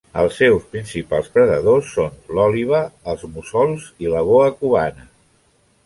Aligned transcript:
Els 0.19 0.37
seus 0.43 0.63
principals 0.75 1.29
predadors 1.35 1.91
són 1.99 2.17
l'òliba, 2.39 2.81
els 3.13 3.29
mussols 3.37 3.89
i 4.07 4.15
la 4.17 4.25
boa 4.31 4.53
cubana. 4.63 5.11